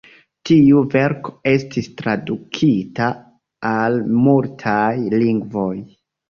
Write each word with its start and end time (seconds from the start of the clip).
Tiu 0.49 0.79
verko 0.93 1.33
estis 1.51 1.89
tradukita 2.01 3.11
al 3.73 3.99
multaj 4.23 4.89
lingvoj. 5.15 5.71